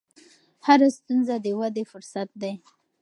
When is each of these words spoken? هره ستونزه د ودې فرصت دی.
هره 0.67 0.87
ستونزه 0.97 1.35
د 1.45 1.47
ودې 1.59 1.83
فرصت 1.91 2.29
دی. 2.41 2.53